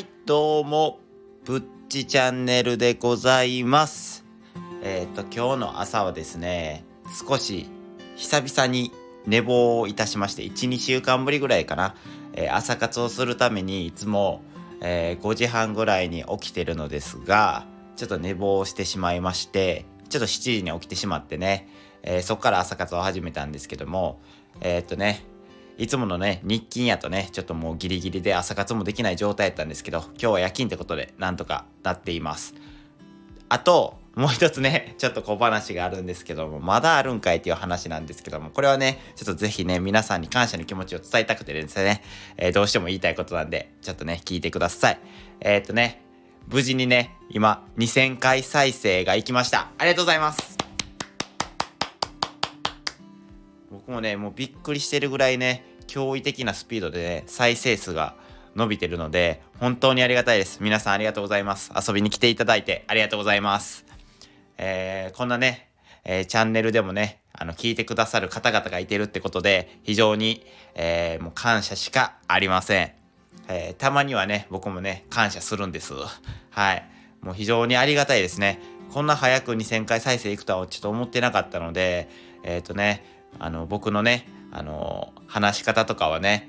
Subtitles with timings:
[0.00, 0.98] い、どうも、
[1.44, 4.24] ぶっちチャンネルでございます。
[4.82, 6.84] えっ、と、今日の朝はですね、
[7.28, 7.68] 少し
[8.16, 8.92] 久々に
[9.26, 11.94] 寝坊をいたしまして、1、2週間ぶりぐらいかな、
[12.32, 14.42] えー朝活をするためにいつも、
[14.80, 21.68] えー5時半ぐらいに起きてるのですが、ちょっと寝坊してしまいまして、ちょっと7時に起きてしまってね、
[22.02, 24.18] えーそこから朝活を始めたんですけども、
[24.62, 25.24] えっとね、
[25.80, 32.54] いつものね、日勤やとね、ちょっともうギリギリで朝活もできない状態やったんですけど、今日は夜勤ってことでなんとかなっています。
[33.48, 42.02] あと、もう一つね、 ちょっと小話があるんですけども、まだあるんかいっていう話なんですけども、これはね、ちょっとぜひね、皆さんに感謝の気持ちを伝えたくてですね、
[42.36, 44.98] えーどうしても言いたいことなんで、ちょっとね、聞いてください。
[45.40, 46.02] えーっとね、
[46.46, 49.70] 無事にね、今、2000回再生がいきました。
[49.78, 50.58] ありがとうございます。
[53.70, 58.14] 僕もね、もうびっくりしてるぐらいね、驚異的なスピードでね、再生数が
[58.54, 60.62] 伸びてるので、本当にありがたいです。
[60.62, 61.72] 皆さんありがとうございます。
[61.76, 63.84] 遊びに来ていただいてありがとうございます。
[64.56, 65.68] えーこんなね、
[66.04, 72.92] えーチャンネルでもね、あの、聞いてくださる方々がいてるってことで、非常に、えーもう感謝しかありません。
[73.48, 75.92] えーたまにはね、僕もね、感謝するんです。
[76.50, 76.84] はい。
[77.20, 78.60] もう非常にありがたいですね。
[78.92, 82.08] こんな早く2000回再生いくとはちょっと思ってなかったので、
[82.44, 83.04] えっ、とね、
[83.38, 86.48] あの、僕のね、あの、話し方とかはね、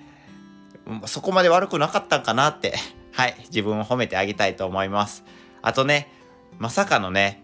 [1.06, 2.76] そこまで悪くなかったんかなって、
[3.14, 5.24] はい、自分を褒めてあげたいと思います。
[5.62, 6.12] あとね、
[6.58, 7.44] まさかのね、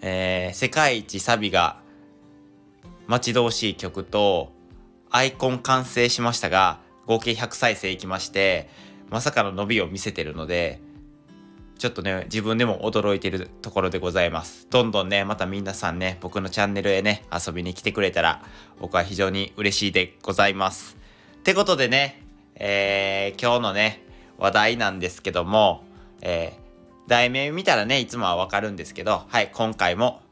[0.00, 1.80] えー世界一サビが
[3.06, 4.52] 待ち遠しい曲と
[5.10, 8.68] アイコン完成しましたが合計100再生いきまして
[9.10, 10.80] まさかの伸びを見せてるので
[11.82, 14.68] ちょっとね自分でも驚いてるところでございます。
[14.70, 18.40] どんどんねまた皆さんね僕のチャンネルへね遊びに来てくれたら
[18.78, 20.96] 僕は非常に嬉しいでございます。
[21.38, 22.22] ってことでね、
[22.54, 24.00] えー今日のね
[24.38, 25.82] 話題なんですけども、
[26.20, 30.22] えー題名見たらねいつもはわかるんですけどはい今回も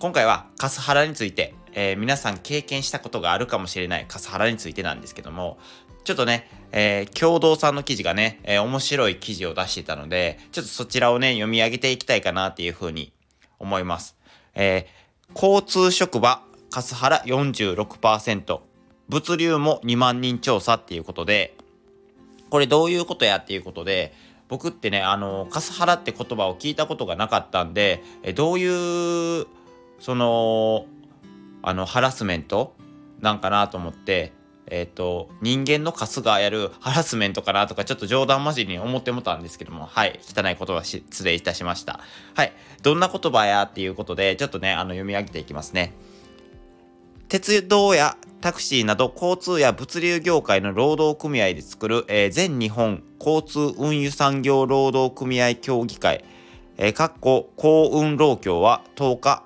[0.00, 5.58] 今回はカスハラについて、えー皆さん経験したことがあるかもしれないカスハラについてなんですけども
[6.04, 13.12] ちょっとね、えー共同さんの記事がね、えー面白い記事を出していたのでちょっとそちらをね読み上げていきたいかなっていうふうに
[13.58, 14.16] 思います、
[14.54, 15.00] えー
[15.34, 18.60] 交通職場カスハラ46%
[19.08, 21.56] 物流も2万人調査っていうことで
[22.48, 24.12] これどういうことやっていうことで
[24.48, 29.46] 僕ってねあのカスハラって言葉を聞いたことがなかったんでえどういう
[30.00, 30.86] その
[31.62, 32.74] あのハラスメント
[33.20, 34.32] なんかなと思って
[34.70, 42.00] えっ、と人間のカスがやるハラスメントかなとかちょっと冗談交じりに思ってもたんですけどもはい汚い言葉失礼いたしました。
[42.34, 45.92] はいどんな言葉やっていうことでちょっとねあの読み上げていきますね。
[47.28, 56.24] 鉄道やタクシーなど交通や物流業界の労働組合で作る、えー全日本交通運輸産業労働組合協議会、
[56.78, 59.44] えー、かっこ幸運労協は10日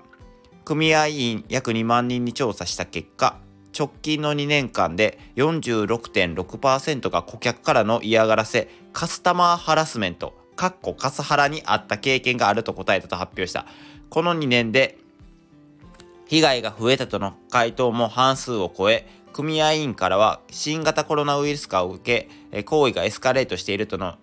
[0.64, 3.36] 組合員約2万人に調査した結果
[3.76, 13.66] 直近の2年間で46.6%が顧客からの嫌がらせカスタマーハラスメントかっこカスハラにあった経験があると答えたと発表した。
[14.08, 14.98] この2年で
[16.26, 24.14] 被害が増えたとの回答も半数を超え組合員からは新型コロナウイルス化を受け行為がエスカレートしているとの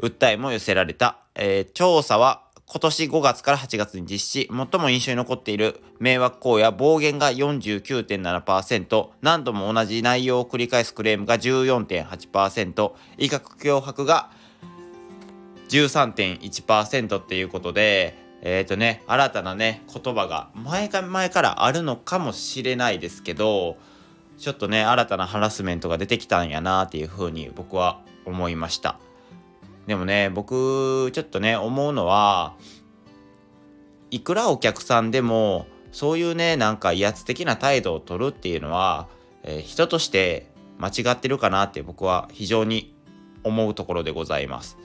[0.00, 14.30] 訴えも寄せられた、えー調査は今年5月から8月に実施最も印象に残っている迷惑行為や暴言が49.7%何度も同じ内容を繰り返すクレームが14.8%威嚇脅迫が
[15.68, 23.76] 13.1%っていうことで、えっ、とね、新たなね、言葉が前か前からあるのかもしれないですけど、
[24.38, 28.98] ちょっとね、新たなハラスメントが出てきたんやなっていうふうに僕は思いました。
[29.86, 32.54] でもね、僕、ちょっとね、思うのは、
[34.10, 39.08] いくらお客さんでも、そういうね、なんか威圧的な態度を取るっていうのは、
[39.46, 42.94] えー人として間違ってるかなって僕は非常に
[43.44, 44.76] 思うところでございます。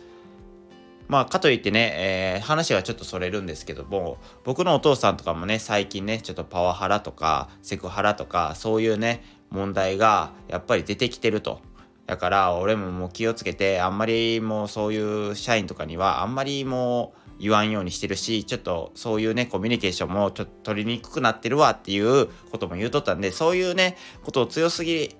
[1.07, 11.59] まあかといってね、えー話がちょっとそれるんですけども僕のお父さんとかもね最近ねちょっとパワハラとかセクハラとかそういうね問題がやっぱり出てきてると。
[12.11, 25.15] だから俺ももう気をつけてあんまりもうそういう社員とかにはあんまりもう言わんようにしてるしちょっとそういうねコミュニケーションもちょっと取りにくくなってるわっていうことも言うとったんでそういうねことを強すぎ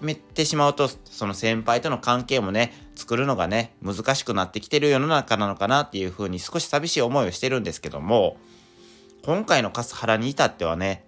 [0.00, 8.38] めてしまうとその先輩との関係もね作るのがね難しくなってきてる世の中なのかなっていうふうに少し寂しい思いをしてるんですけども
[9.26, 11.04] 今回のカスハラに至ってはね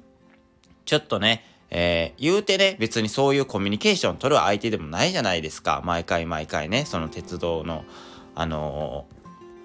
[0.85, 1.45] ちょっとね、
[1.75, 5.81] えー、言うてね、別にそういうコミュニケーション取る相手でもないじゃないですか。
[5.85, 7.87] 毎回毎回ね、その鉄道の、
[8.35, 9.07] あの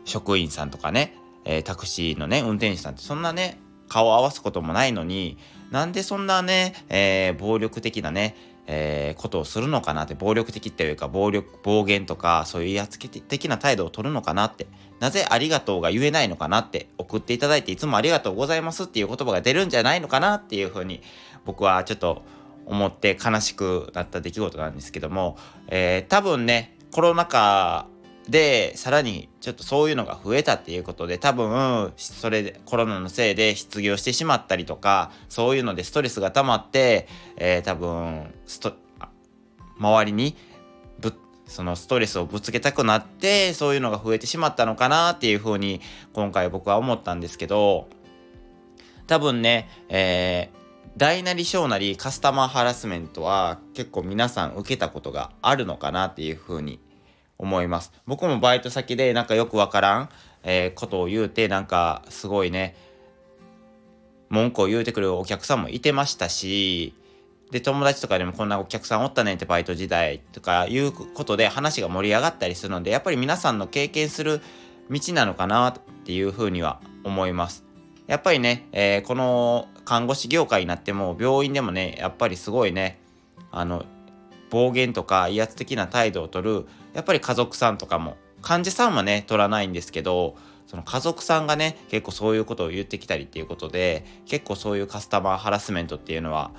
[0.05, 3.59] ー、職員さんとかね、えー、タクシーのね、運転手さんってそんなね、
[3.89, 5.37] 顔を合わすこともないのに、
[5.69, 14.67] なんでそんなね、え暴力的なね、えー、ことをするのかなって暴力的っていうか暴力暴言とかそういう威圧的な態度を取るのかなって
[14.99, 21.01] なぜありがとうが言えないのかなって送っていただいていつもありがとうございますっていう言葉が出るんじゃないのかなっていうふうに
[21.45, 22.23] 僕はちょっと
[22.65, 25.37] 思って悲しくなった出来事なんですけども、
[25.69, 27.87] えー、多分ねコロナ禍
[28.29, 37.07] でさらにちょっとそういうのが増えたっていうことで多分それでコロナのせいで失業してしまったりとかそういうのでストレスが溜まって、
[37.37, 38.73] えー、多分スト
[39.77, 40.35] 周りに
[40.99, 41.13] ぶ
[41.45, 45.79] そのストレスをぶつけたくなってそういうのが増えてしまったのかなっていうふうに
[46.11, 47.87] 今回僕は思ったんですけど
[49.05, 56.81] 多分ね、えー、大なり小なりカスタマーハラスメントは結構皆さん受けたことがあるのかなっていうふうに
[57.37, 57.91] 思います。
[58.05, 60.09] 僕もバイト先でなんかよくわからん、
[60.43, 62.75] えー、ことを言うてなんかすごいね
[64.29, 66.93] 文句を言うてくるお客さんもいてましたし
[67.51, 74.41] で友達とかでもこんなお客さんおったねんってバイト時代とかいうことで話が盛り上がったりするのでやっぱり皆さんの経験する
[74.89, 75.73] 道なのかなっ
[76.05, 77.65] ていうふうには思います。
[78.05, 82.99] やっぱりね、えー、この看護師業界になっても病院でもねやっぱりすごいね
[83.51, 83.85] あの
[84.49, 90.35] 暴言とか威圧的な態度をとるやっぱり家族さんとかも患者さんはね取らないんですけど
[90.67, 96.51] その家族さんがね結構そういうことを言ってきたりっていうことで結構そういうカスタマーハラスメントっていうのは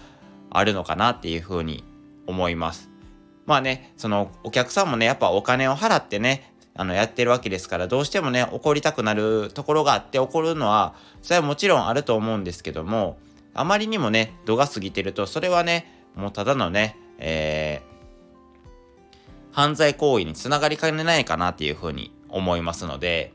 [0.51, 1.85] あるのかなっていうふうに
[2.27, 2.91] 思います。
[3.47, 13.19] まあねそのお客さんもねやっぱお金を払ってねあのやってるわけですからどうしてもね怒りたくなるところがあって怒るのはそれはもちろんあると思うんですけども
[13.55, 23.33] あまりにもね度が過ぎてるとそれはねもうただのねえー、犯罪行為につながりかねないかなっていうふうに思いますので、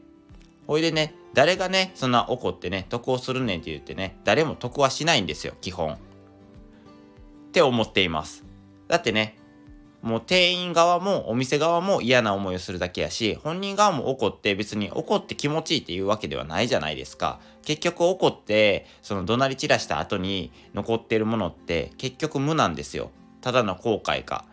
[0.68, 5.94] ほいでね、誰がね、そんな怒ってね、得をするねんって言ってね、誰も得はしないんですよ、基本。
[5.94, 5.97] っ
[7.51, 8.44] て思っています。
[8.88, 9.38] だってね、
[10.03, 17.39] もう店員側もお店側も嫌な思いをするだけやし、本人側も怒って別に怒って気持ちいいっていうわけではないじゃないですか。
[17.63, 23.12] 結局怒って、その怒鳴り散らした後に残ってるものって結局無なんですよ。
[23.44, 24.45] ただの後悔か。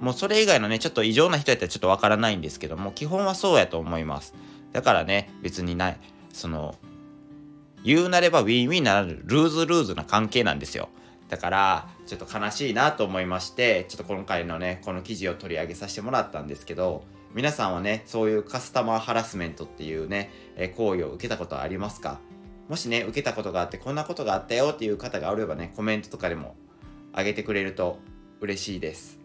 [0.00, 4.34] もうそれ以外のねちょっと異常な人やったらちょっとわからないんですけども基本はそうやと思います。
[4.72, 5.98] だからね別にない。
[6.32, 6.74] その
[7.82, 10.88] 言うなればウィンウィンならルーズルーズな関係なんですよ。
[11.28, 17.02] だからちょっと悲しいなと思いましてちょっと今回のねこの記事を取り上げさせてもらったんですけど
[17.34, 22.20] 皆さんはねそういうカスタマーハラスメントっていうね、え行為を受けたことはありますか？
[22.68, 26.54] もしね受けたことがあってこんなことがあったよっていう方があればねコメントとかでも
[27.16, 27.98] あげてくれると
[28.40, 29.18] 嬉しいです。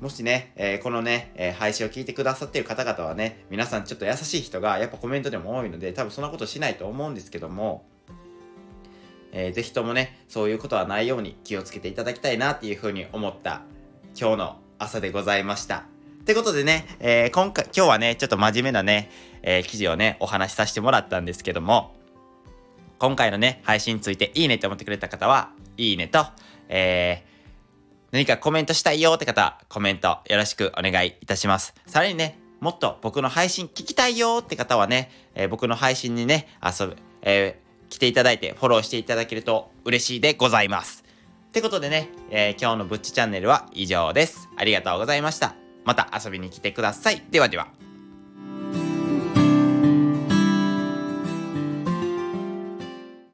[0.00, 7.84] もしね、えー、このね、えー、配信を聞いてくださってる方々はね、皆さんちょっと優しい人がやっぱコメントでも多いので、多分そんなことしないと思うんですけども、
[9.32, 13.62] えー、ぜひともね、そういうことはないように気をつけていただきたいなっていうふうに思った
[14.18, 15.84] 今日の朝でございました。
[16.22, 19.10] ってことでね、えー、今回、今日はね、ちょっと真面目なね、
[19.42, 21.94] えー、記事をね、お話しさせてもらったんですけども、
[23.02, 26.24] 今回のね、配信についていいねって思ってくれた方は、いいねと、
[26.68, 31.74] えー、何かコメントしたいよって方、コメントよろしくお願いいたします。
[31.84, 41.02] さらにね、もっと僕の配信聞きたいよって方はね、えー、僕の配信にね、遊ぶ、えー、来ていただいてフォローしていただけると嬉しいでございます。
[41.48, 44.48] ってことでね、えー、今日のぶっちチャンネルは以上です。
[44.56, 45.56] ありがとうございました。
[45.84, 47.24] また遊びに来てください。
[47.32, 47.81] ではでは。